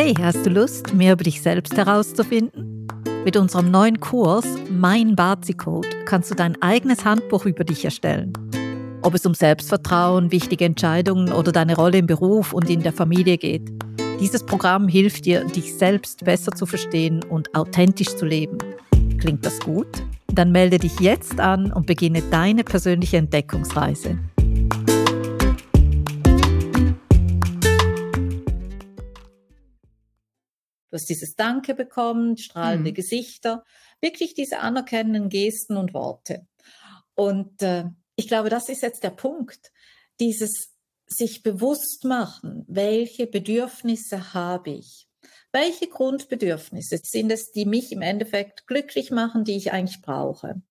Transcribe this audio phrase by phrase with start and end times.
[0.00, 2.86] Hey, hast du Lust, mehr über dich selbst herauszufinden?
[3.24, 8.32] Mit unserem neuen Kurs Mein Bazi Code kannst du dein eigenes Handbuch über dich erstellen.
[9.02, 13.38] Ob es um Selbstvertrauen, wichtige Entscheidungen oder deine Rolle im Beruf und in der Familie
[13.38, 13.72] geht.
[14.20, 18.58] Dieses Programm hilft dir, dich selbst besser zu verstehen und authentisch zu leben.
[19.18, 20.04] Klingt das gut?
[20.32, 24.16] Dann melde dich jetzt an und beginne deine persönliche Entdeckungsreise.
[30.90, 32.94] Du hast dieses Danke bekommen, strahlende mhm.
[32.94, 33.64] Gesichter,
[34.00, 36.46] wirklich diese anerkennenden Gesten und Worte.
[37.14, 37.84] Und äh,
[38.16, 39.70] ich glaube, das ist jetzt der Punkt.
[40.18, 40.72] Dieses
[41.06, 45.08] sich bewusst machen, welche Bedürfnisse habe ich?
[45.52, 50.62] Welche Grundbedürfnisse sind es, die mich im Endeffekt glücklich machen, die ich eigentlich brauche?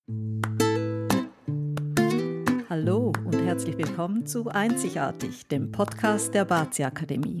[2.68, 7.40] Hallo und herzlich willkommen zu Einzigartig, dem Podcast der Bazi Akademie.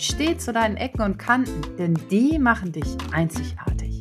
[0.00, 3.98] Steh zu deinen Ecken und Kanten, denn die machen dich einzigartig.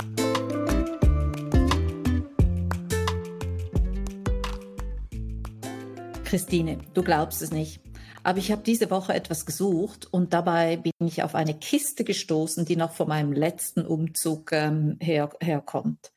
[6.24, 7.82] Christine, du glaubst es nicht.
[8.24, 12.66] Aber ich habe diese Woche etwas gesucht und dabei bin ich auf eine Kiste gestoßen,
[12.66, 16.12] die noch von meinem letzten Umzug ähm, her, herkommt.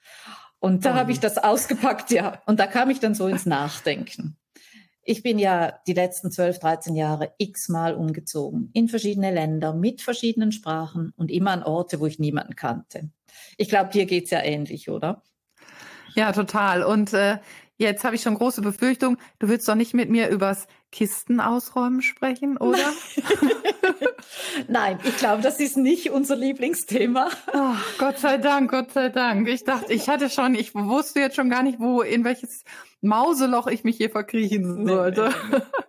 [0.59, 0.97] Und da oh.
[0.97, 2.43] habe ich das ausgepackt, ja.
[2.45, 4.37] Und da kam ich dann so ins Nachdenken.
[5.03, 10.53] Ich bin ja die letzten 12, 13 Jahre x-mal umgezogen, in verschiedene Länder, mit verschiedenen
[10.53, 13.11] Sprachen und immer an Orte, wo ich niemanden kannte.
[13.57, 15.23] Ich glaube, dir geht's ja ähnlich, oder?
[16.15, 16.83] Ja, total.
[16.83, 17.39] Und äh,
[17.79, 22.03] jetzt habe ich schon große Befürchtung, du willst doch nicht mit mir übers Kisten ausräumen
[22.03, 22.93] sprechen, oder?
[24.69, 27.29] Nein, ich glaube, das ist nicht unser Lieblingsthema.
[27.53, 29.49] Oh, Gott sei Dank, Gott sei Dank.
[29.49, 32.65] Ich dachte, ich hatte schon, ich wusste jetzt schon gar nicht, wo, in welches
[33.01, 35.29] Mauseloch ich mich hier verkriechen sollte.
[35.29, 35.81] Nee, nee, nee.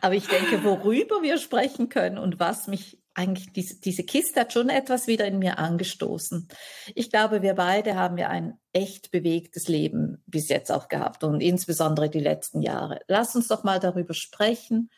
[0.00, 4.52] Aber ich denke, worüber wir sprechen können und was mich eigentlich, diese, diese Kiste hat
[4.52, 6.48] schon etwas wieder in mir angestoßen.
[6.94, 11.40] Ich glaube, wir beide haben ja ein echt bewegtes Leben bis jetzt auch gehabt und
[11.40, 13.00] insbesondere die letzten Jahre.
[13.08, 14.90] Lass uns doch mal darüber sprechen,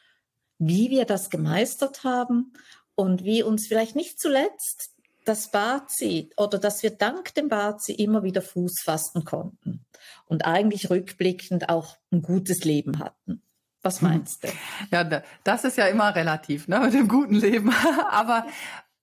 [0.58, 2.52] wie wir das gemeistert haben
[2.94, 4.92] und wie uns vielleicht nicht zuletzt
[5.24, 9.84] das Bazi oder dass wir dank dem Bazi immer wieder Fuß fassen konnten
[10.26, 13.42] und eigentlich rückblickend auch ein gutes Leben hatten.
[13.82, 14.08] Was hm.
[14.08, 14.48] meinst du?
[14.90, 17.72] Ja, das ist ja immer relativ, ne, mit dem guten Leben.
[18.10, 18.46] Aber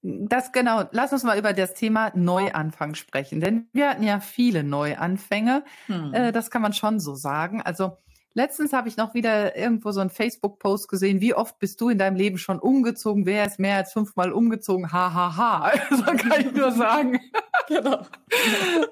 [0.01, 3.41] das genau, lass uns mal über das Thema Neuanfang sprechen.
[3.41, 5.63] Denn wir hatten ja viele Neuanfänge.
[5.87, 6.13] Hm.
[6.13, 7.61] Äh, das kann man schon so sagen.
[7.61, 7.97] Also
[8.33, 11.19] Letztens habe ich noch wieder irgendwo so einen Facebook-Post gesehen.
[11.19, 13.25] Wie oft bist du in deinem Leben schon umgezogen?
[13.25, 14.91] Wer ist mehr als fünfmal umgezogen?
[14.91, 15.71] Ha, ha, ha.
[15.89, 17.19] So kann ich nur sagen.
[17.67, 18.05] genau.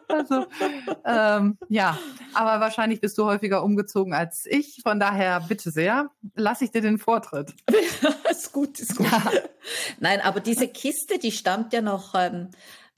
[0.08, 0.46] Also,
[1.06, 1.98] ähm, ja.
[2.34, 4.82] Aber wahrscheinlich bist du häufiger umgezogen als ich.
[4.84, 7.54] Von daher, bitte sehr, lasse ich dir den Vortritt.
[8.30, 9.08] ist gut, ist gut.
[9.12, 9.32] Ja.
[10.00, 12.50] Nein, aber diese Kiste, die stammt ja noch, ähm,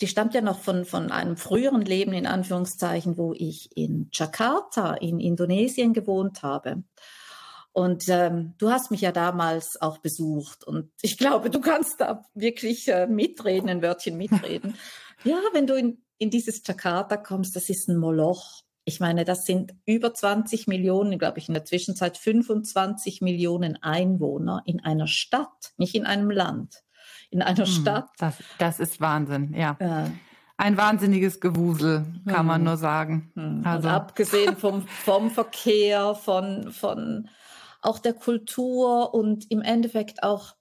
[0.01, 4.93] die stammt ja noch von, von einem früheren Leben, in Anführungszeichen, wo ich in Jakarta
[4.95, 6.83] in Indonesien gewohnt habe.
[7.71, 12.23] Und ähm, du hast mich ja damals auch besucht und ich glaube, du kannst da
[12.33, 14.75] wirklich äh, mitreden, ein Wörtchen mitreden.
[15.23, 18.63] ja, wenn du in, in dieses Jakarta kommst, das ist ein Moloch.
[18.85, 24.63] Ich meine, das sind über 20 Millionen, glaube ich, in der Zwischenzeit 25 Millionen Einwohner
[24.65, 26.83] in einer Stadt, nicht in einem Land
[27.29, 28.09] in einer hm, Stadt.
[28.17, 29.77] Das, das ist Wahnsinn, ja.
[29.79, 30.11] ja.
[30.57, 33.31] Ein wahnsinniges Gewusel, kann man nur sagen.
[33.35, 33.61] Hm.
[33.63, 33.87] Also.
[33.87, 37.29] Und abgesehen vom, vom Verkehr, von, von
[37.81, 40.55] auch der Kultur und im Endeffekt auch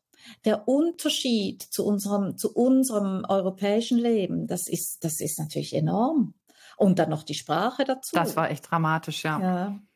[0.45, 6.35] der Unterschied zu unserem, zu unserem europäischen Leben, das ist, das ist natürlich enorm.
[6.79, 8.15] Und dann noch die Sprache dazu.
[8.15, 9.41] Das war echt dramatisch, ja.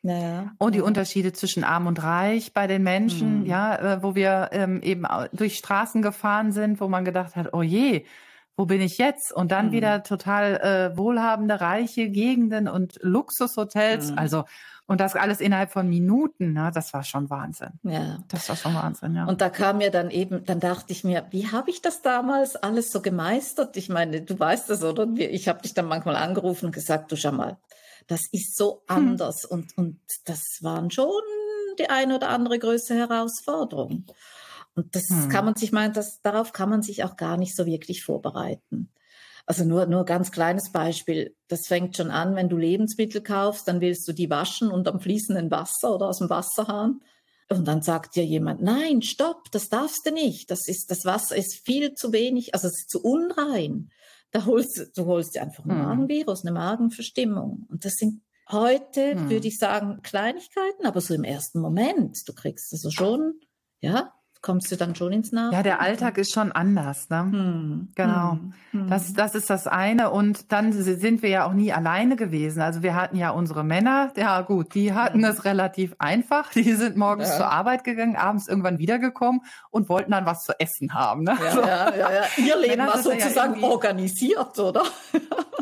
[0.02, 0.52] Ja, ja.
[0.58, 0.81] Und die.
[0.81, 3.46] Unterschiede zwischen arm und reich bei den Menschen, mhm.
[3.46, 7.62] ja, äh, wo wir ähm, eben durch Straßen gefahren sind, wo man gedacht hat, oh
[7.62, 8.05] je,
[8.56, 9.32] wo bin ich jetzt?
[9.32, 9.73] Und dann mhm.
[9.73, 14.11] wieder total äh, wohlhabende, reiche Gegenden und Luxushotels.
[14.11, 14.19] Mhm.
[14.19, 14.44] Also
[14.93, 16.71] und das alles innerhalb von Minuten, ne?
[16.75, 17.71] das war schon Wahnsinn.
[17.83, 18.19] Ja.
[18.29, 19.25] Das war schon Wahnsinn, ja.
[19.25, 22.56] Und da kam mir dann eben, dann dachte ich mir, wie habe ich das damals
[22.56, 23.79] alles so gemeistert?
[23.79, 25.09] Ich meine, du weißt das, oder?
[25.17, 27.56] Ich habe dich dann manchmal angerufen und gesagt, du schau mal,
[28.06, 28.97] das ist so hm.
[28.97, 29.44] anders.
[29.44, 29.50] Hm.
[29.50, 31.23] Und, und das waren schon
[31.79, 34.05] die eine oder andere größere Herausforderung.
[34.75, 35.31] Und das hm.
[35.31, 38.91] kann man sich meinen, das, darauf kann man sich auch gar nicht so wirklich vorbereiten.
[39.47, 41.35] Also nur, nur ganz kleines Beispiel.
[41.49, 45.00] Das fängt schon an, wenn du Lebensmittel kaufst, dann willst du die waschen und am
[45.00, 47.00] fließenden Wasser oder aus dem Wasserhahn.
[47.49, 50.50] Und dann sagt dir jemand, nein, stopp, das darfst du nicht.
[50.50, 53.91] Das ist, das Wasser ist viel zu wenig, also es ist zu unrein.
[54.31, 55.83] Da holst du holst dir einfach ein hm.
[55.83, 57.67] Magenvirus, eine Magenverstimmung.
[57.69, 59.31] Und das sind heute, hm.
[59.31, 62.17] würde ich sagen, Kleinigkeiten, aber so im ersten Moment.
[62.27, 63.35] Du kriegst also schon,
[63.81, 65.53] ja, kommst du dann schon ins Nach.
[65.53, 67.09] Ja, der Alltag ist schon anders.
[67.09, 67.21] Ne?
[67.21, 67.89] Hm.
[67.94, 68.39] Genau.
[68.73, 68.89] Hm.
[68.89, 70.11] Das, das ist das eine.
[70.11, 72.61] Und dann sind wir ja auch nie alleine gewesen.
[72.61, 76.50] Also wir hatten ja unsere Männer, ja gut, die hatten es relativ einfach.
[76.53, 77.37] Die sind morgens ja.
[77.37, 81.23] zur Arbeit gegangen, abends irgendwann wiedergekommen und wollten dann was zu essen haben.
[81.23, 81.38] Ne?
[81.43, 81.61] Ja, so.
[81.61, 84.83] ja, ja, ja, Ihr Leben Männer war sozusagen organisiert, oder?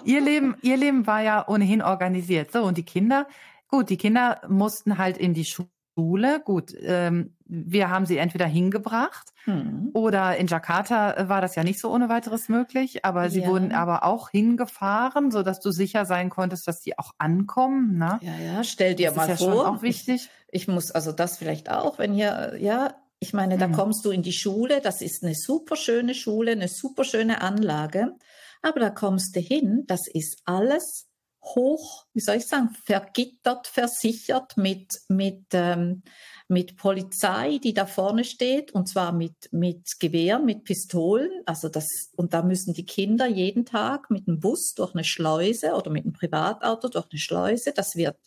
[0.05, 2.51] ihr Leben, ihr Leben war ja ohnehin organisiert.
[2.53, 3.27] So, und die Kinder,
[3.69, 5.69] gut, die Kinder mussten halt in die Schule
[6.01, 6.41] Schule.
[6.41, 9.91] Gut, ähm, wir haben sie entweder hingebracht hm.
[9.93, 13.49] oder in Jakarta äh, war das ja nicht so ohne weiteres möglich, aber sie ja.
[13.49, 17.99] wurden aber auch hingefahren, so dass du sicher sein konntest, dass die auch ankommen.
[17.99, 18.19] Ne?
[18.23, 19.65] Ja, ja, stell dir das mal ist ja vor.
[19.65, 20.31] Schon auch wichtig.
[20.51, 23.73] Ich, ich, muss also das vielleicht auch, wenn hier, ja, ich meine, da hm.
[23.73, 28.15] kommst du in die Schule, das ist eine super schöne Schule, eine super schöne Anlage,
[28.63, 31.10] aber da kommst du hin, das ist alles
[31.43, 36.03] hoch, wie soll ich sagen, vergittert, versichert mit, mit, ähm,
[36.49, 41.31] mit Polizei, die da vorne steht, und zwar mit, mit Gewehren, mit Pistolen.
[41.47, 45.75] Also das, und da müssen die Kinder jeden Tag mit dem Bus durch eine Schleuse
[45.75, 47.73] oder mit einem Privatauto durch eine Schleuse.
[47.73, 48.19] Das wird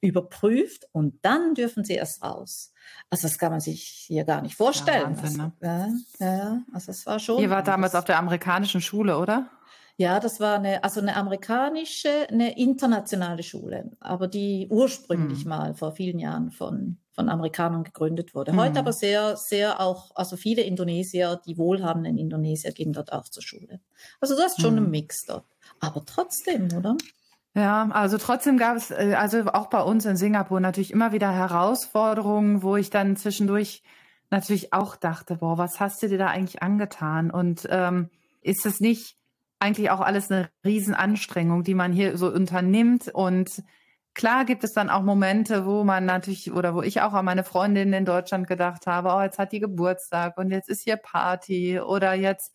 [0.00, 2.72] überprüft und dann dürfen sie erst raus.
[3.10, 5.16] Also das kann man sich hier gar nicht vorstellen.
[5.16, 5.52] Ja, Wahnsinn, ne?
[6.20, 7.42] ja, ja, also es war schon.
[7.42, 9.50] Ihr war damals auf der amerikanischen Schule, oder?
[9.98, 15.48] Ja, das war eine, also eine amerikanische, eine internationale Schule, aber die ursprünglich hm.
[15.48, 18.54] mal vor vielen Jahren von, von Amerikanern gegründet wurde.
[18.56, 18.78] Heute hm.
[18.78, 23.80] aber sehr, sehr auch, also viele Indonesier, die wohlhabenden Indonesier gehen dort auch zur Schule.
[24.20, 24.84] Also du hast schon hm.
[24.84, 25.46] einen Mix dort.
[25.80, 26.96] Aber trotzdem, oder?
[27.54, 31.32] Ja, also trotzdem gab es, äh, also auch bei uns in Singapur natürlich immer wieder
[31.32, 33.82] Herausforderungen, wo ich dann zwischendurch
[34.28, 37.30] natürlich auch dachte, boah, was hast du dir da eigentlich angetan?
[37.30, 38.10] Und ähm,
[38.42, 39.16] ist es nicht
[39.58, 43.08] eigentlich auch alles eine Riesenanstrengung, die man hier so unternimmt.
[43.08, 43.62] Und
[44.14, 47.44] klar gibt es dann auch Momente, wo man natürlich oder wo ich auch an meine
[47.44, 51.80] Freundin in Deutschland gedacht habe, oh, jetzt hat die Geburtstag und jetzt ist hier Party
[51.80, 52.54] oder jetzt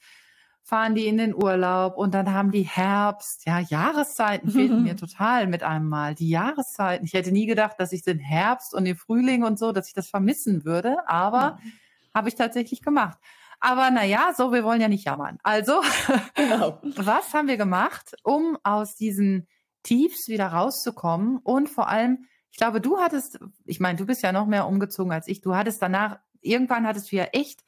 [0.63, 3.45] fahren die in den Urlaub und dann haben die Herbst.
[3.45, 6.15] Ja, Jahreszeiten fehlten mir total mit einem Mal.
[6.15, 7.05] Die Jahreszeiten.
[7.05, 9.93] Ich hätte nie gedacht, dass ich den Herbst und den Frühling und so, dass ich
[9.93, 11.71] das vermissen würde, aber mhm.
[12.13, 13.17] habe ich tatsächlich gemacht.
[13.61, 15.37] Aber naja, so, wir wollen ja nicht jammern.
[15.43, 15.81] Also,
[16.35, 16.79] genau.
[16.83, 19.47] was haben wir gemacht, um aus diesen
[19.83, 21.37] Tiefs wieder rauszukommen?
[21.37, 25.13] Und vor allem, ich glaube, du hattest, ich meine, du bist ja noch mehr umgezogen
[25.13, 27.63] als ich, du hattest danach, irgendwann hattest du ja echt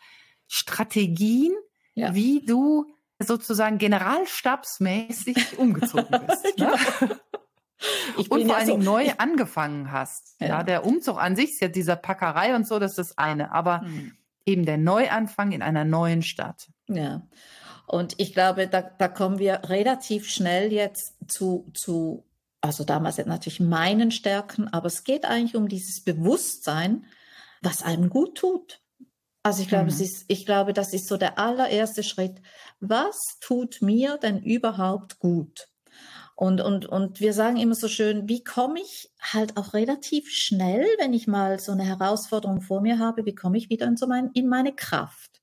[0.47, 1.53] Strategien,
[1.93, 2.15] ja.
[2.15, 6.57] wie du sozusagen generalstabsmäßig umgezogen bist.
[6.57, 6.75] ne?
[8.17, 10.39] Ich und vor allen Dingen so, neu angefangen hast.
[10.39, 10.47] Ja.
[10.47, 10.63] ja.
[10.63, 13.51] der Umzug an sich ist ja dieser Packerei und so, das ist das eine.
[13.51, 14.13] Aber hm
[14.45, 16.69] eben der Neuanfang in einer neuen Stadt.
[16.87, 17.27] Ja.
[17.87, 22.25] Und ich glaube, da, da kommen wir relativ schnell jetzt zu, zu,
[22.61, 27.05] also damals natürlich meinen Stärken, aber es geht eigentlich um dieses Bewusstsein,
[27.61, 28.81] was einem gut tut.
[29.43, 29.89] Also ich glaube, mhm.
[29.89, 32.41] es ist, ich glaube, das ist so der allererste Schritt.
[32.79, 35.67] Was tut mir denn überhaupt gut?
[36.43, 40.85] Und, und, und wir sagen immer so schön, wie komme ich halt auch relativ schnell,
[40.99, 44.07] wenn ich mal so eine Herausforderung vor mir habe, wie komme ich wieder in, so
[44.07, 45.41] mein, in meine Kraft?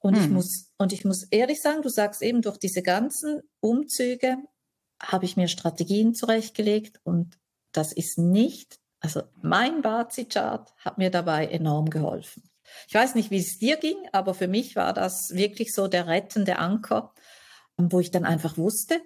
[0.00, 0.24] Und hm.
[0.24, 4.38] ich muss, und ich muss ehrlich sagen, du sagst eben, durch diese ganzen Umzüge
[5.00, 7.38] habe ich mir Strategien zurechtgelegt und
[7.70, 12.42] das ist nicht, also mein Bazi-Chart hat mir dabei enorm geholfen.
[12.88, 16.08] Ich weiß nicht, wie es dir ging, aber für mich war das wirklich so der
[16.08, 17.14] rettende Anker,
[17.76, 19.00] wo ich dann einfach wusste,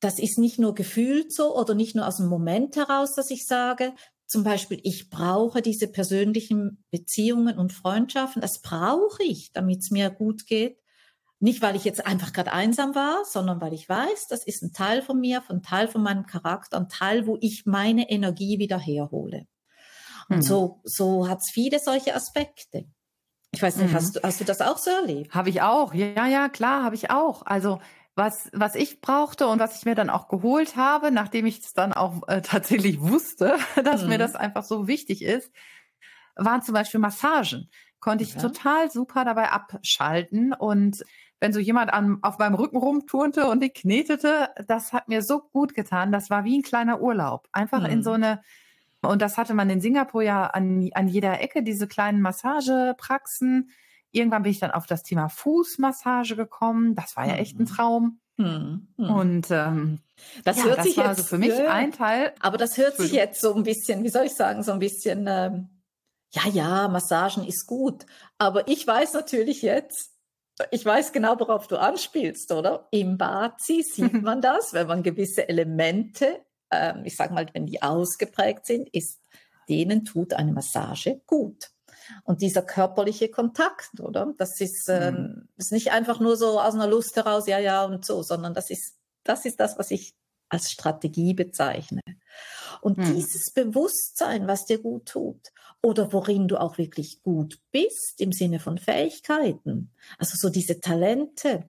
[0.00, 3.46] das ist nicht nur gefühlt so oder nicht nur aus dem Moment heraus, dass ich
[3.46, 3.94] sage,
[4.26, 10.10] zum Beispiel, ich brauche diese persönlichen Beziehungen und Freundschaften, das brauche ich, damit es mir
[10.10, 10.78] gut geht.
[11.38, 14.72] Nicht, weil ich jetzt einfach gerade einsam war, sondern weil ich weiß, das ist ein
[14.72, 18.78] Teil von mir, ein Teil von meinem Charakter, ein Teil, wo ich meine Energie wieder
[18.78, 19.46] herhole.
[20.28, 20.42] Und mhm.
[20.42, 22.86] so, so hat es viele solche Aspekte.
[23.52, 23.94] Ich weiß nicht, mhm.
[23.94, 25.34] hast, du, hast du das auch so erlebt?
[25.34, 25.94] Habe ich auch.
[25.94, 27.42] Ja, ja, klar, habe ich auch.
[27.44, 27.80] Also
[28.16, 31.74] was, was ich brauchte und was ich mir dann auch geholt habe, nachdem ich es
[31.74, 34.08] dann auch äh, tatsächlich wusste, dass mhm.
[34.08, 35.52] mir das einfach so wichtig ist,
[36.34, 37.70] waren zum Beispiel Massagen.
[38.00, 38.40] Konnte ich ja.
[38.40, 41.04] total super dabei abschalten und
[41.40, 45.40] wenn so jemand an, auf meinem Rücken rumturnte und ich knetete, das hat mir so
[45.40, 46.10] gut getan.
[46.10, 47.46] Das war wie ein kleiner Urlaub.
[47.52, 47.86] Einfach mhm.
[47.86, 48.42] in so eine,
[49.02, 53.70] und das hatte man in Singapur ja an, an jeder Ecke, diese kleinen Massagepraxen
[54.10, 56.94] Irgendwann bin ich dann auf das Thema Fußmassage gekommen.
[56.94, 57.66] Das war ja echt ein mhm.
[57.66, 58.20] Traum.
[58.38, 59.10] Hm, hm.
[59.10, 60.00] Und ähm,
[60.44, 62.34] das ja, hört das sich war jetzt also für mich ein Teil.
[62.40, 65.26] Aber das hört sich jetzt so ein bisschen, wie soll ich sagen, so ein bisschen,
[65.28, 65.68] ähm,
[66.32, 68.04] ja, ja, Massagen ist gut.
[68.38, 70.12] Aber ich weiß natürlich jetzt,
[70.70, 72.88] ich weiß genau, worauf du anspielst, oder?
[72.90, 77.82] Im Bazi sieht man das, wenn man gewisse Elemente, ähm, ich sage mal, wenn die
[77.82, 79.20] ausgeprägt sind, ist,
[79.68, 81.70] denen tut eine Massage gut.
[82.24, 84.32] Und dieser körperliche Kontakt, oder?
[84.38, 85.48] Das ist, ähm, mhm.
[85.56, 88.70] ist nicht einfach nur so aus einer Lust heraus, ja, ja und so, sondern das
[88.70, 90.14] ist, das ist das, was ich
[90.48, 92.00] als Strategie bezeichne.
[92.80, 93.14] Und mhm.
[93.14, 98.60] dieses Bewusstsein, was dir gut tut oder worin du auch wirklich gut bist im Sinne
[98.60, 101.68] von Fähigkeiten, also so diese Talente.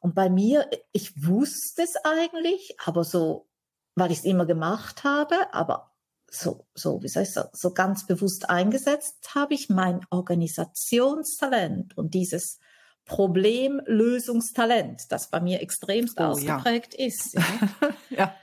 [0.00, 3.46] Und bei mir, ich wusste es eigentlich, aber so,
[3.94, 5.90] weil ich es immer gemacht habe, aber
[6.30, 12.14] so, so, wie soll ich sagen, so ganz bewusst eingesetzt habe ich mein Organisationstalent und
[12.14, 12.58] dieses
[13.04, 17.06] Problemlösungstalent, das bei mir extremst oh, ausgeprägt ja.
[17.06, 17.34] ist.
[17.34, 17.44] Ja.
[18.10, 18.34] ja.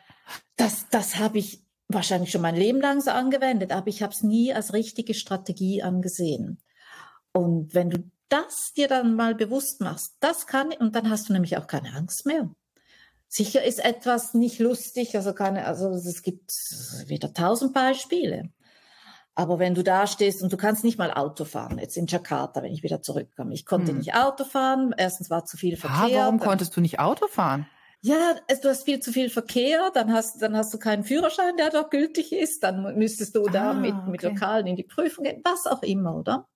[0.55, 4.23] Das, das habe ich wahrscheinlich schon mein Leben lang so angewendet, aber ich habe es
[4.23, 6.63] nie als richtige Strategie angesehen.
[7.33, 11.33] Und wenn du das dir dann mal bewusst machst, das kann, und dann hast du
[11.33, 12.49] nämlich auch keine Angst mehr.
[13.35, 16.51] Sicher ist etwas nicht lustig, also keine, also es gibt
[17.07, 18.51] wieder tausend Beispiele.
[19.33, 22.61] Aber wenn du da stehst und du kannst nicht mal Auto fahren, jetzt in Jakarta,
[22.61, 23.55] wenn ich wieder zurückkomme.
[23.55, 23.97] Ich konnte hm.
[23.97, 24.93] nicht Auto fahren.
[24.95, 26.19] Erstens war zu viel Verkehr.
[26.19, 27.65] Ah, warum konntest du nicht Auto fahren?
[28.01, 31.71] Ja, du hast viel zu viel Verkehr, dann hast, dann hast du keinen Führerschein, der
[31.71, 34.11] dort gültig ist, dann müsstest du da ah, mit, okay.
[34.11, 36.47] mit Lokalen in die Prüfung gehen, was auch immer, oder?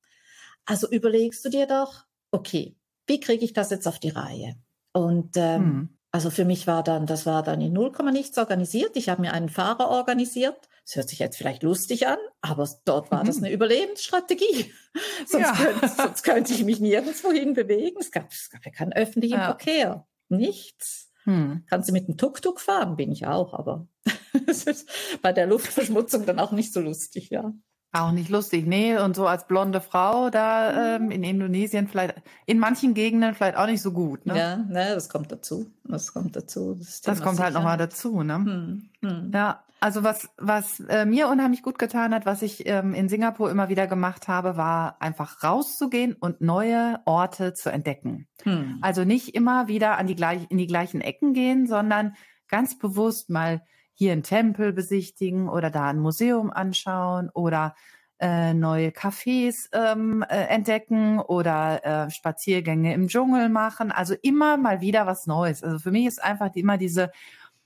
[0.66, 4.58] Also überlegst du dir doch, okay, wie kriege ich das jetzt auf die Reihe?
[4.92, 5.97] Und ähm, hm.
[6.18, 8.98] Also für mich war dann, das war dann in 0, nichts organisiert.
[8.98, 10.58] Ich habe mir einen Fahrer organisiert.
[10.84, 13.28] Das hört sich jetzt vielleicht lustig an, aber dort war mhm.
[13.28, 14.74] das eine Überlebensstrategie.
[15.28, 15.54] sonst, ja.
[15.54, 17.98] könnte, sonst könnte ich mich nirgendwo hin bewegen.
[18.00, 19.46] Es gab, es gab ja keinen öffentlichen ja.
[19.46, 20.08] Verkehr.
[20.28, 21.12] Nichts.
[21.26, 21.66] Hm.
[21.70, 22.96] Kannst du mit dem Tuk-Tuk fahren?
[22.96, 23.88] Bin ich auch, aber
[24.48, 24.90] es ist
[25.22, 27.54] bei der Luftverschmutzung dann auch nicht so lustig, ja.
[27.98, 28.96] Auch nicht lustig, nee.
[28.98, 33.66] Und so als blonde Frau da ähm, in Indonesien vielleicht, in manchen Gegenden vielleicht auch
[33.66, 34.26] nicht so gut.
[34.26, 34.38] Ne?
[34.38, 35.72] Ja, ne, das kommt dazu.
[35.84, 36.76] Das kommt dazu.
[36.76, 38.36] Das, das kommt halt nochmal dazu, ne?
[38.36, 39.32] Hm, hm.
[39.34, 43.50] Ja, also was, was äh, mir unheimlich gut getan hat, was ich ähm, in Singapur
[43.50, 48.28] immer wieder gemacht habe, war einfach rauszugehen und neue Orte zu entdecken.
[48.44, 48.78] Hm.
[48.82, 52.16] Also nicht immer wieder an die gleich, in die gleichen Ecken gehen, sondern
[52.48, 53.64] ganz bewusst mal
[53.98, 57.74] hier einen Tempel besichtigen oder da ein Museum anschauen oder
[58.20, 63.92] äh, neue Cafés ähm, äh, entdecken oder äh, Spaziergänge im Dschungel machen.
[63.92, 65.64] Also immer mal wieder was Neues.
[65.64, 67.12] Also für mich ist einfach immer diese,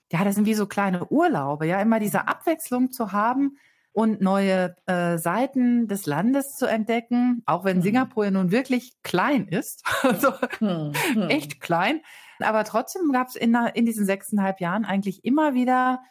[0.10, 3.58] ja, das sind wie so kleine Urlaube, ja, immer diese Abwechslung zu haben
[3.92, 7.84] und neue äh, Seiten des Landes zu entdecken, auch wenn hm.
[7.84, 10.94] Singapur ja nun wirklich klein ist, also hm.
[11.14, 11.30] Hm.
[11.30, 12.00] echt klein.
[12.40, 16.02] Aber trotzdem gab es in, in diesen sechseinhalb Jahren eigentlich immer wieder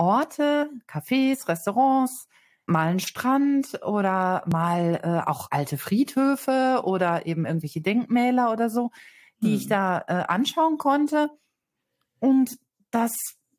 [0.00, 2.26] Orte, Cafés, Restaurants,
[2.64, 8.90] mal einen Strand oder mal äh, auch alte Friedhöfe oder eben irgendwelche Denkmäler oder so,
[9.42, 9.56] die hm.
[9.56, 11.30] ich da äh, anschauen konnte.
[12.18, 12.58] Und
[12.90, 13.12] das,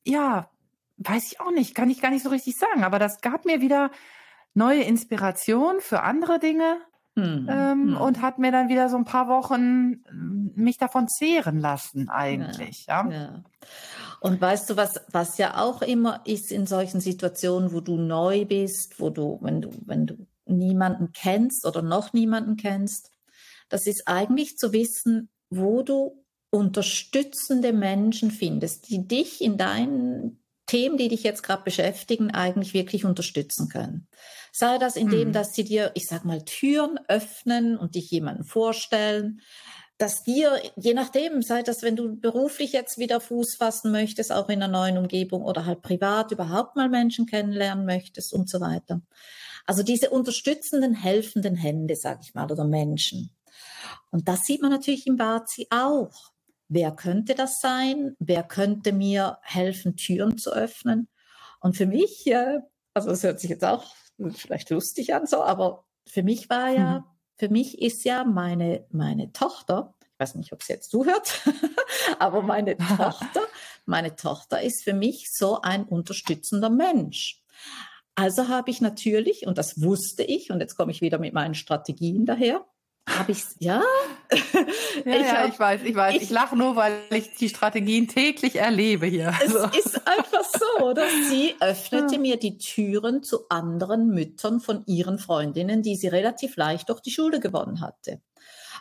[0.03, 0.49] ja,
[0.97, 3.61] weiß ich auch nicht, kann ich gar nicht so richtig sagen, aber das gab mir
[3.61, 3.91] wieder
[4.53, 6.81] neue Inspiration für andere Dinge,
[7.15, 7.97] hm, ähm, hm.
[7.97, 12.85] und hat mir dann wieder so ein paar Wochen ähm, mich davon zehren lassen eigentlich.
[12.85, 13.11] Ja, ja.
[13.11, 13.43] ja.
[14.21, 18.45] Und weißt du, was, was ja auch immer ist in solchen Situationen, wo du neu
[18.45, 23.09] bist, wo du, wenn du, wenn du niemanden kennst oder noch niemanden kennst,
[23.67, 30.97] das ist eigentlich zu wissen, wo du unterstützende Menschen findest, die dich in deinen Themen,
[30.97, 34.07] die dich jetzt gerade beschäftigen, eigentlich wirklich unterstützen können.
[34.51, 35.33] Sei das indem, mhm.
[35.33, 39.41] dass sie dir, ich sag mal, Türen öffnen und dich jemanden vorstellen,
[40.01, 44.49] dass dir, je nachdem, sei das, wenn du beruflich jetzt wieder Fuß fassen möchtest, auch
[44.49, 49.01] in einer neuen Umgebung oder halt privat überhaupt mal Menschen kennenlernen möchtest und so weiter.
[49.67, 53.29] Also diese unterstützenden, helfenden Hände, sag ich mal, oder Menschen.
[54.09, 56.31] Und das sieht man natürlich im Bazi auch.
[56.67, 58.15] Wer könnte das sein?
[58.17, 61.09] Wer könnte mir helfen, Türen zu öffnen?
[61.59, 62.61] Und für mich, ja,
[62.95, 63.85] also das hört sich jetzt auch
[64.31, 67.10] vielleicht lustig an, so, aber für mich war ja, mhm.
[67.41, 71.41] Für mich ist ja meine, meine Tochter, ich weiß nicht, ob sie jetzt zuhört,
[72.19, 73.41] aber meine Tochter,
[73.87, 77.41] meine Tochter ist für mich so ein unterstützender Mensch.
[78.13, 81.55] Also habe ich natürlich, und das wusste ich, und jetzt komme ich wieder mit meinen
[81.55, 82.63] Strategien daher,
[83.09, 83.81] habe ich ja?
[84.31, 86.15] ja, ich, ja, ich weiß, ich weiß.
[86.15, 89.33] Ich, ich lache nur, weil ich die Strategien täglich erlebe hier.
[89.43, 89.77] Es also.
[89.77, 95.81] ist einfach so, dass sie öffnete mir die Türen zu anderen Müttern von ihren Freundinnen,
[95.81, 98.21] die sie relativ leicht durch die Schule gewonnen hatte.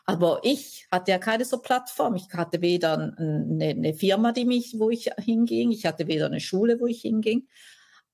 [0.06, 2.14] Aber ich hatte ja keine so Plattform.
[2.14, 5.70] Ich hatte weder eine, eine Firma, die mich, wo ich hinging.
[5.70, 7.48] Ich hatte weder eine Schule, wo ich hinging.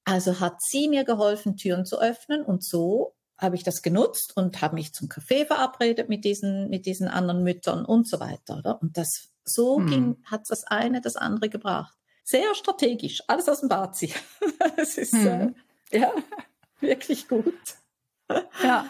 [0.04, 4.62] Also hat sie mir geholfen, Türen zu öffnen und so habe ich das genutzt und
[4.62, 8.58] habe mich zum Café verabredet mit diesen, mit diesen anderen Müttern und so weiter.
[8.58, 8.80] Oder?
[8.80, 9.86] Und das so hm.
[9.86, 11.94] ging, hat das eine das andere gebracht.
[12.24, 14.14] Sehr strategisch, alles aus dem ziehen.
[14.76, 15.54] Es ist hm.
[15.90, 16.12] äh, ja
[16.80, 17.54] wirklich gut.
[18.62, 18.86] Ja.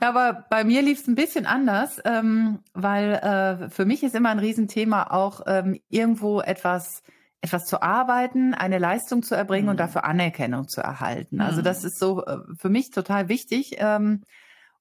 [0.00, 4.14] Ja, aber bei mir lief es ein bisschen anders, ähm, weil äh, für mich ist
[4.14, 7.02] immer ein Riesenthema auch ähm, irgendwo etwas
[7.40, 9.70] etwas zu arbeiten, eine Leistung zu erbringen mhm.
[9.70, 11.40] und dafür Anerkennung zu erhalten.
[11.40, 11.88] Also das mhm.
[11.88, 14.22] ist so äh, für mich total wichtig ähm,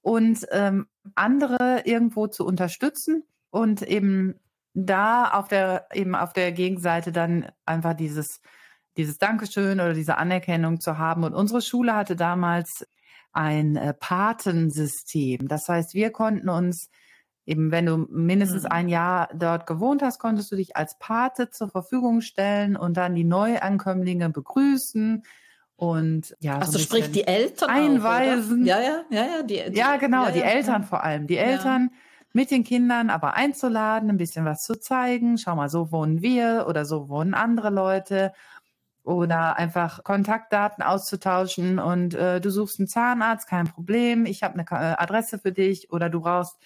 [0.01, 4.35] und ähm, andere irgendwo zu unterstützen und eben
[4.73, 8.41] da auf der eben auf der Gegenseite dann einfach dieses
[8.97, 11.23] dieses Dankeschön oder diese Anerkennung zu haben.
[11.23, 12.85] Und unsere Schule hatte damals
[13.31, 15.47] ein äh, Patensystem.
[15.47, 16.89] Das heißt, wir konnten uns
[17.47, 18.71] eben, wenn du mindestens mhm.
[18.71, 23.15] ein Jahr dort gewohnt hast, konntest du dich als Pate zur Verfügung stellen und dann
[23.15, 25.23] die Neuankömmlinge begrüßen
[25.77, 28.63] und ja, also so sprich die Eltern einweisen.
[28.63, 30.87] Auch, ja, ja, ja, ja, die, die ja genau, ja, die ja, Eltern ja.
[30.87, 31.91] vor allem, die Eltern
[32.33, 35.37] mit den Kindern aber einzuladen, ein bisschen was zu zeigen.
[35.37, 38.33] Schau mal, so wohnen wir oder so wohnen andere Leute
[39.03, 44.63] oder einfach Kontaktdaten auszutauschen und äh, du suchst einen Zahnarzt, kein Problem, ich habe eine
[44.69, 46.57] äh, Adresse für dich oder du brauchst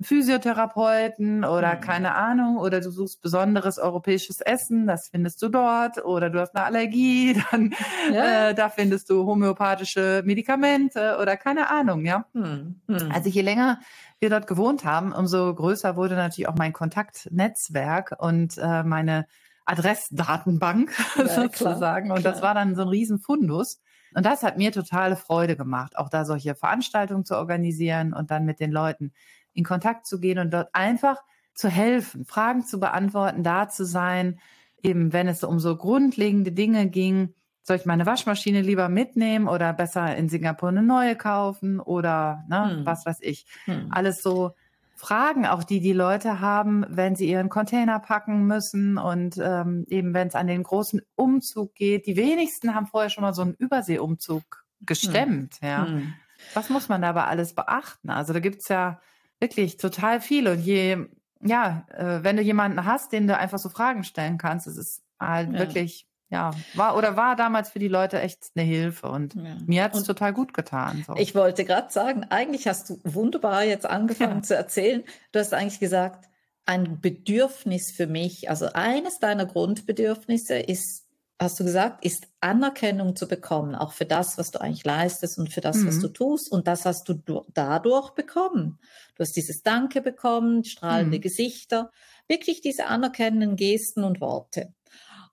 [0.00, 1.80] Physiotherapeuten oder mhm.
[1.80, 6.54] keine Ahnung oder du suchst besonderes europäisches Essen, das findest du dort oder du hast
[6.54, 7.74] eine Allergie, dann
[8.12, 8.50] ja.
[8.50, 12.26] äh, da findest du homöopathische Medikamente oder keine Ahnung, ja.
[12.32, 12.80] Mhm.
[12.86, 13.10] Mhm.
[13.12, 13.80] Also je länger
[14.20, 19.26] wir dort gewohnt haben, umso größer wurde natürlich auch mein Kontaktnetzwerk und äh, meine
[19.64, 22.06] Adressdatenbank ja, sozusagen.
[22.06, 22.32] Klar, und klar.
[22.32, 23.80] das war dann so ein Riesenfundus.
[24.14, 28.46] Und das hat mir totale Freude gemacht, auch da solche Veranstaltungen zu organisieren und dann
[28.46, 29.12] mit den Leuten
[29.58, 31.16] in Kontakt zu gehen und dort einfach
[31.52, 34.38] zu helfen, Fragen zu beantworten, da zu sein,
[34.82, 37.34] eben wenn es um so grundlegende Dinge ging,
[37.64, 42.76] soll ich meine Waschmaschine lieber mitnehmen oder besser in Singapur eine neue kaufen oder ne,
[42.76, 42.86] hm.
[42.86, 43.46] was weiß ich.
[43.64, 43.88] Hm.
[43.90, 44.52] Alles so
[44.94, 50.14] Fragen, auch die die Leute haben, wenn sie ihren Container packen müssen und ähm, eben
[50.14, 52.06] wenn es an den großen Umzug geht.
[52.06, 55.56] Die wenigsten haben vorher schon mal so einen Überseeumzug gestemmt.
[55.60, 55.68] Hm.
[55.68, 55.86] Ja.
[55.86, 56.14] Hm.
[56.54, 58.10] Was muss man dabei alles beachten?
[58.10, 59.00] Also da gibt's ja
[59.40, 60.48] wirklich total viel.
[60.48, 61.06] Und je,
[61.42, 65.02] ja, äh, wenn du jemanden hast, den du einfach so Fragen stellen kannst, es ist
[65.20, 65.58] halt ja.
[65.58, 69.56] wirklich ja, war oder war damals für die Leute echt eine Hilfe und ja.
[69.64, 71.02] mir hat es total gut getan.
[71.06, 71.14] So.
[71.16, 74.42] Ich wollte gerade sagen, eigentlich hast du wunderbar jetzt angefangen ja.
[74.42, 75.04] zu erzählen.
[75.32, 76.28] Du hast eigentlich gesagt,
[76.66, 81.07] ein Bedürfnis für mich, also eines deiner Grundbedürfnisse ist,
[81.40, 85.52] hast du gesagt, ist Anerkennung zu bekommen, auch für das, was du eigentlich leistest und
[85.52, 85.88] für das, mhm.
[85.88, 86.50] was du tust.
[86.50, 87.22] Und das hast du
[87.54, 88.78] dadurch bekommen.
[89.14, 91.22] Du hast dieses Danke bekommen, strahlende mhm.
[91.22, 91.90] Gesichter,
[92.26, 94.74] wirklich diese anerkennenden Gesten und Worte.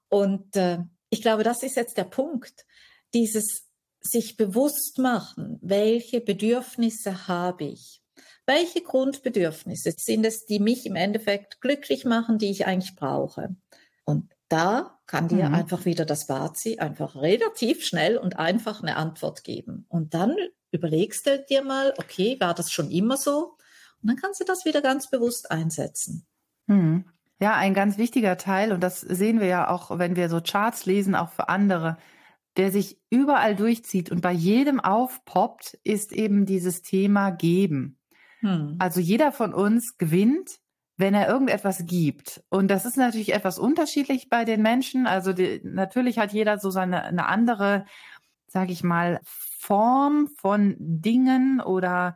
[0.09, 2.65] Und äh, ich glaube, das ist jetzt der Punkt.
[3.13, 3.65] Dieses
[3.99, 8.01] sich bewusst machen, welche Bedürfnisse habe ich?
[8.45, 13.55] Welche Grundbedürfnisse sind es, die mich im Endeffekt glücklich machen, die ich eigentlich brauche?
[14.03, 15.55] Und da kann dir mhm.
[15.55, 19.85] einfach wieder das Bazi einfach relativ schnell und einfach eine Antwort geben.
[19.87, 20.35] Und dann
[20.71, 23.55] überlegst du dir mal, okay, war das schon immer so?
[24.01, 26.25] Und dann kannst du das wieder ganz bewusst einsetzen.
[26.67, 27.05] Mhm.
[27.39, 30.85] Ja, ein ganz wichtiger Teil, und das sehen wir ja auch, wenn wir so Charts
[30.85, 31.97] lesen, auch für andere,
[32.55, 37.99] der sich überall durchzieht und bei jedem aufpoppt, ist eben dieses Thema geben.
[38.39, 38.77] Hm.
[38.79, 40.59] Also jeder von uns gewinnt,
[40.97, 42.43] wenn er irgendetwas gibt.
[42.49, 45.07] Und das ist natürlich etwas unterschiedlich bei den Menschen.
[45.07, 47.85] Also die, natürlich hat jeder so seine eine andere,
[48.47, 52.15] sage ich mal, Form von Dingen oder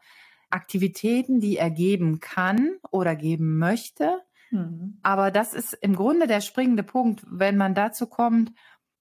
[0.50, 4.22] Aktivitäten, die er geben kann oder geben möchte.
[4.52, 5.00] Mhm.
[5.04, 8.52] Aber das ist im Grunde der springende Punkt, wenn man dazu kommt,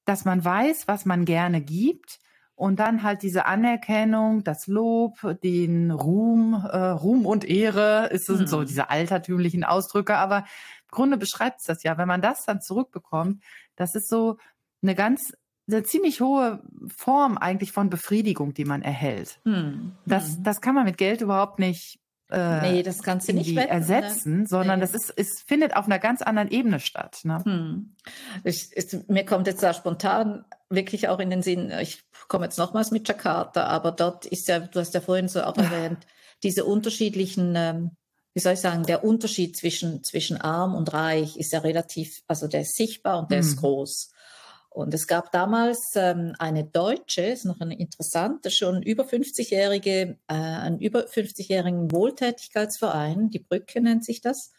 [0.05, 2.19] dass man weiß, was man gerne gibt
[2.59, 8.49] und dann halt diese Anerkennung, das Lob, den Ruhm, äh, Ruhm und Ehre, ist mhm.
[8.49, 12.61] so diese altertümlichen Ausdrücke, aber im Grunde beschreibt es das ja, wenn man das dann
[12.61, 13.45] zurückbekommt,
[13.77, 14.39] das ist so
[14.83, 15.33] eine ganz
[15.71, 16.63] eine ziemlich hohe
[16.97, 19.39] Form eigentlich von Befriedigung, die man erhält.
[19.45, 19.93] Mhm.
[20.07, 20.43] Das, mhm.
[20.43, 23.71] das kann man mit Geld überhaupt nicht äh, nee, das kannst du nicht wetten, ne?
[23.71, 24.47] ersetzen, ne?
[24.47, 24.85] sondern nee.
[24.85, 27.21] das ist, es findet auf einer ganz anderen Ebene statt.
[27.23, 27.43] Ne?
[27.43, 27.95] Hm.
[28.45, 32.59] Ich, ich, mir kommt jetzt da spontan wirklich auch in den Sinn, ich komme jetzt
[32.59, 36.07] nochmals mit Jakarta, aber dort ist ja, du hast ja vorhin so auch erwähnt,
[36.43, 37.91] diese unterschiedlichen, ähm,
[38.35, 42.47] wie soll ich sagen, der Unterschied zwischen, zwischen arm und reich ist ja relativ, also
[42.47, 43.47] der ist sichtbar und der hm.
[43.47, 44.11] ist groß.
[44.71, 50.35] Und es gab damals ähm, eine Deutsche, ist noch eine interessante, schon über 50-jährige, äh,
[50.35, 54.53] einen über 50-jährigen Wohltätigkeitsverein, die Brücke nennt sich das.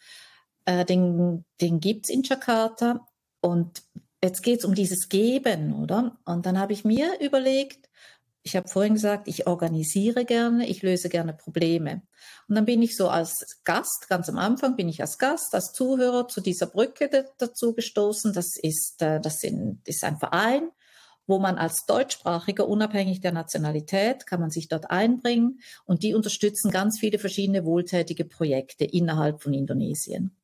[0.66, 3.08] Äh, den den gibt es in Jakarta.
[3.40, 3.84] Und
[4.24, 6.18] jetzt geht es um dieses Geben, oder?
[6.26, 7.90] Und dann habe ich mir überlegt,
[8.42, 12.02] ich habe vorhin gesagt, ich organisiere gerne, ich löse gerne Probleme.
[12.48, 15.74] Und dann bin ich so als Gast, ganz am Anfang bin ich als Gast, als
[15.74, 18.34] Zuhörer zu dieser Brücke dazu gestoßen.
[18.34, 20.70] Das ist, äh, das sind, ist ein Verein,
[21.28, 26.72] wo man als Deutschsprachiger, unabhängig der Nationalität, kann man sich dort einbringen und die unterstützen
[26.72, 30.39] ganz viele verschiedene wohltätige Projekte innerhalb von Indonesien.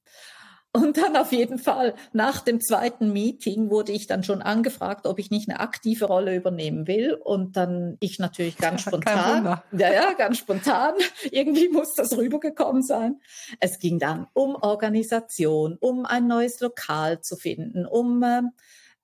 [0.76, 5.20] Und dann auf jeden Fall nach dem zweiten Meeting wurde ich dann schon angefragt, ob
[5.20, 7.14] ich nicht eine aktive Rolle übernehmen will.
[7.14, 10.96] Und dann ich natürlich ganz spontan, ja, ja, ganz spontan.
[11.32, 13.22] Irgendwie muss das rübergekommen sein.
[13.62, 18.42] Es ging dann um Organisation, um ein neues Lokal zu finden, um äh,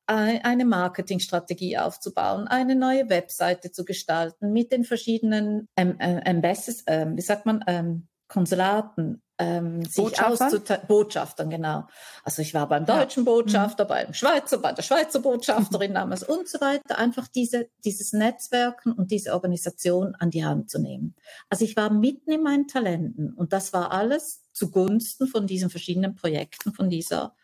[0.07, 7.07] eine Marketingstrategie aufzubauen, eine neue Webseite zu gestalten mit den verschiedenen ähm, äh, Ambassadors, äh,
[7.15, 10.79] wie sagt man, ähm, Konsulaten, ähm, sich Botschaftern?
[10.87, 11.85] Botschaftern, genau.
[12.23, 13.31] Also ich war beim deutschen ja.
[13.31, 13.89] Botschafter, mhm.
[13.89, 16.97] beim Schweizer, bei der Schweizer Botschafterin damals und so weiter.
[16.97, 21.15] Einfach diese, dieses Netzwerken und diese Organisation an die Hand zu nehmen.
[21.49, 26.15] Also ich war mitten in meinen Talenten und das war alles zugunsten von diesen verschiedenen
[26.15, 27.35] Projekten, von dieser,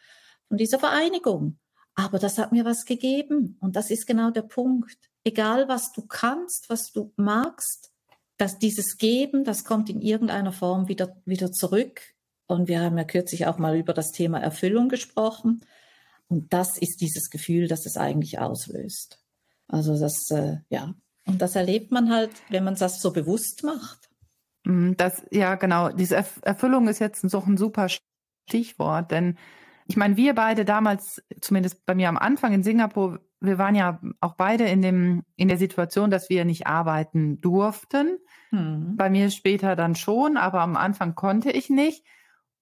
[0.47, 1.59] von dieser Vereinigung.
[1.95, 4.97] Aber das hat mir was gegeben und das ist genau der Punkt.
[5.25, 7.91] Egal was du kannst, was du magst,
[8.37, 12.01] dass dieses Geben, das kommt in irgendeiner Form wieder, wieder zurück.
[12.45, 15.61] Und wir haben ja kürzlich auch mal über das Thema Erfüllung gesprochen.
[16.29, 19.21] Und das ist dieses Gefühl, das es eigentlich auslöst.
[19.67, 20.93] Also das, äh, ja.
[21.25, 24.09] Und das erlebt man halt, wenn man das so bewusst macht.
[24.65, 25.89] Mhm, das, ja, genau.
[25.89, 27.87] Diese Erfüllung ist jetzt so ein super
[28.47, 29.37] Stichwort, denn
[29.87, 33.99] ich meine, wir beide damals, zumindest bei mir am Anfang in Singapur, wir waren ja
[34.19, 38.17] auch beide in dem, in der Situation, dass wir nicht arbeiten durften.
[38.49, 38.95] Hm.
[38.95, 42.03] Bei mir später dann schon, aber am Anfang konnte ich nicht.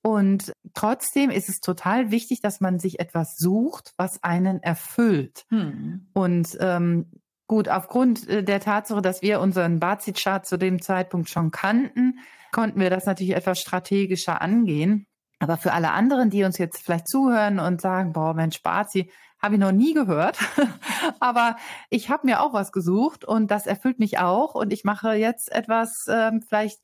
[0.02, 5.46] Und trotzdem ist es total wichtig, dass man sich etwas sucht, was einen erfüllt.
[5.50, 6.08] Hm.
[6.14, 7.10] Und ähm,
[7.48, 12.20] gut, aufgrund äh, der Tatsache, dass wir unseren Bazit-Chart zu dem Zeitpunkt schon kannten,
[12.52, 15.08] konnten wir das natürlich etwas strategischer angehen.
[15.40, 19.56] Aber für alle anderen, die uns jetzt vielleicht zuhören und sagen, boah, Mensch, Bazi, habe
[19.56, 20.38] ich noch nie gehört.
[21.20, 21.56] Aber
[21.90, 24.56] ich habe mir auch was gesucht und das erfüllt mich auch.
[24.56, 26.80] Und ich mache jetzt etwas ähm, vielleicht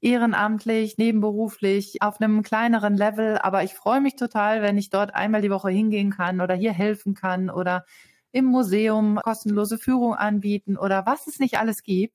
[0.00, 3.38] ehrenamtlich, nebenberuflich, auf einem kleineren Level.
[3.38, 6.72] Aber ich freue mich total, wenn ich dort einmal die Woche hingehen kann oder hier
[6.72, 7.84] helfen kann oder
[8.32, 12.14] im Museum kostenlose Führung anbieten oder was es nicht alles gibt.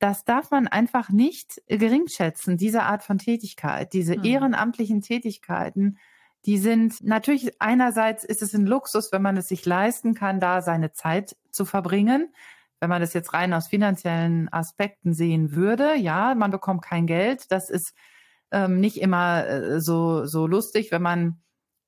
[0.00, 4.24] Das darf man einfach nicht geringschätzen, diese Art von Tätigkeit, diese mhm.
[4.24, 5.98] ehrenamtlichen Tätigkeiten
[6.44, 10.60] die sind natürlich einerseits ist es ein Luxus, wenn man es sich leisten kann, da
[10.60, 12.32] seine Zeit zu verbringen.
[12.80, 17.52] Wenn man das jetzt rein aus finanziellen Aspekten sehen würde, ja, man bekommt kein Geld.
[17.52, 17.94] Das ist
[18.50, 21.40] ähm, nicht immer äh, so, so lustig, wenn man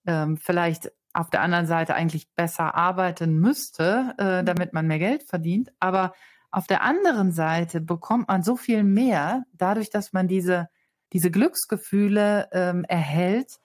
[0.06, 4.46] ähm, vielleicht auf der anderen Seite eigentlich besser arbeiten müsste, äh, mhm.
[4.46, 5.72] damit man mehr Geld verdient.
[5.80, 6.12] Aber
[6.52, 10.68] auf der anderen Seite bekommt man so viel mehr dadurch, dass man diese,
[11.12, 13.58] diese Glücksgefühle ähm, erhält,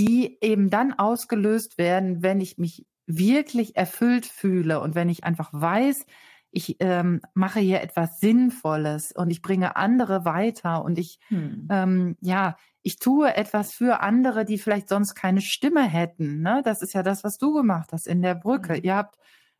[0.00, 5.50] die eben dann ausgelöst werden, wenn ich mich wirklich erfüllt fühle und wenn ich einfach
[5.52, 6.06] weiß,
[6.52, 11.68] ich ähm, mache hier etwas Sinnvolles und ich bringe andere weiter und ich, hm.
[11.70, 16.40] ähm, ja, ich tue etwas für andere, die vielleicht sonst keine Stimme hätten.
[16.40, 16.62] Ne?
[16.64, 18.74] Das ist ja das, was du gemacht hast in der Brücke.
[18.74, 18.80] Hm.
[18.82, 19.16] Ihr habt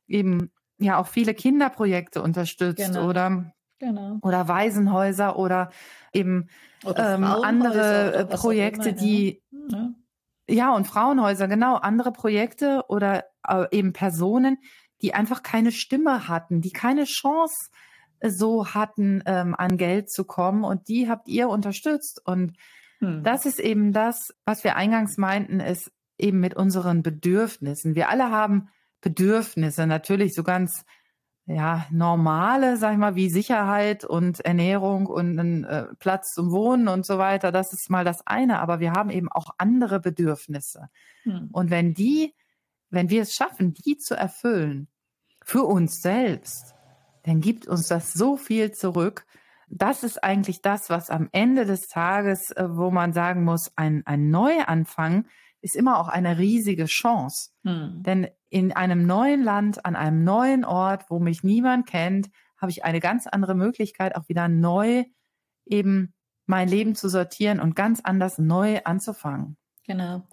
[0.09, 3.09] eben ja auch viele Kinderprojekte unterstützt genau.
[3.09, 4.19] oder Genau.
[4.21, 5.71] oder Waisenhäuser oder
[6.13, 6.51] eben
[6.85, 9.91] oder ähm, andere Projekte, immer, die ja.
[10.51, 14.59] Ja, und Frauenhäuser, genau, andere Projekte oder äh, eben Personen,
[15.01, 17.71] die einfach keine Stimme hatten, die keine Chance
[18.19, 22.21] äh, so hatten, ähm, an Geld zu kommen und die habt ihr unterstützt.
[22.25, 22.57] Und
[22.99, 23.23] hm.
[23.23, 27.95] das ist eben das, was wir eingangs meinten, ist eben mit unseren Bedürfnissen.
[27.95, 28.69] Wir alle haben
[29.01, 30.85] Bedürfnisse, natürlich so ganz
[31.53, 36.87] ja, normale, sag ich mal, wie Sicherheit und Ernährung und einen äh, Platz zum Wohnen
[36.87, 40.91] und so weiter, das ist mal das eine, aber wir haben eben auch andere Bedürfnisse.
[41.25, 41.49] Hm.
[41.51, 42.35] Und wenn die,
[42.91, 44.87] wenn wir es schaffen, die zu erfüllen,
[45.43, 46.75] für uns selbst,
[47.25, 49.27] dann gibt uns das so viel zurück.
[49.69, 54.03] Das ist eigentlich das, was am Ende des Tages, äh, wo man sagen muss, ein,
[54.07, 55.27] ein Neuanfang
[55.63, 57.51] ist immer auch eine riesige Chance.
[57.65, 58.03] Hm.
[58.03, 62.85] Denn in einem neuen Land, an einem neuen Ort, wo mich niemand kennt, habe ich
[62.85, 65.05] eine ganz andere Möglichkeit, auch wieder neu
[65.67, 66.15] eben
[66.47, 69.57] mein Leben zu sortieren und ganz anders neu anzufangen.
[69.87, 70.27] Genau.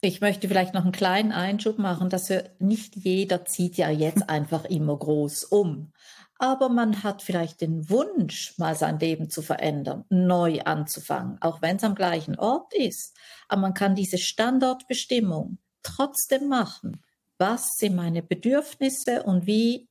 [0.00, 4.30] Ich möchte vielleicht noch einen kleinen Einschub machen, dass wir, nicht jeder zieht ja jetzt
[4.30, 5.92] einfach immer groß um.
[6.38, 11.76] Aber man hat vielleicht den Wunsch, mal sein Leben zu verändern, neu anzufangen, auch wenn
[11.76, 13.16] es am gleichen Ort ist.
[13.48, 17.02] Aber man kann diese Standortbestimmung trotzdem machen.
[17.38, 19.88] Was sind meine Bedürfnisse und wie,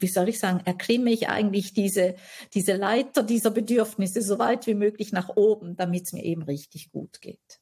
[0.00, 2.16] wie soll ich sagen, erklimme ich eigentlich diese,
[2.52, 6.90] diese Leiter dieser Bedürfnisse so weit wie möglich nach oben, damit es mir eben richtig
[6.90, 7.60] gut geht.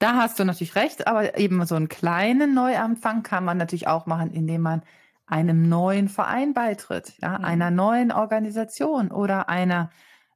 [0.00, 4.06] Da hast du natürlich recht, aber eben so einen kleinen Neuanfang kann man natürlich auch
[4.06, 4.82] machen, indem man
[5.30, 7.44] einem neuen Verein beitritt, ja, mhm.
[7.44, 9.90] einer neuen Organisation oder einer,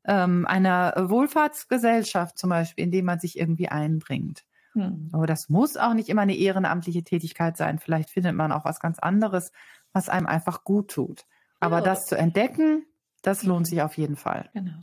[0.05, 4.45] ähm, einer Wohlfahrtsgesellschaft zum Beispiel, indem man sich irgendwie einbringt.
[4.75, 5.11] Mhm.
[5.13, 7.79] Aber das muss auch nicht immer eine ehrenamtliche Tätigkeit sein.
[7.79, 9.53] Vielleicht findet man auch was ganz anderes,
[9.93, 11.27] was einem einfach gut tut.
[11.61, 11.85] Aber ja.
[11.85, 12.85] das zu entdecken,
[13.23, 14.51] das lohnt sich auf jeden Fall.
[14.53, 14.79] Genau.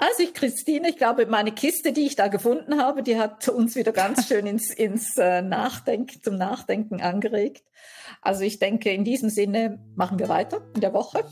[0.00, 3.76] Also ich, Christine, ich glaube, meine Kiste, die ich da gefunden habe, die hat uns
[3.76, 7.64] wieder ganz schön ins, ins äh, Nachdenken, zum Nachdenken angeregt.
[8.22, 11.22] Also ich denke, in diesem Sinne machen wir weiter in der Woche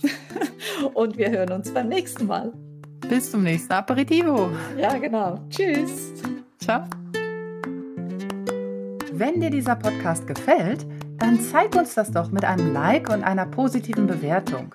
[0.94, 2.52] und wir hören uns beim nächsten Mal.
[3.08, 4.50] Bis zum nächsten Aperitivo.
[4.78, 5.38] Ja, genau.
[5.48, 6.12] Tschüss.
[6.58, 6.84] Ciao.
[9.12, 10.84] Wenn dir dieser Podcast gefällt,
[11.16, 14.74] dann zeig uns das doch mit einem Like und einer positiven Bewertung.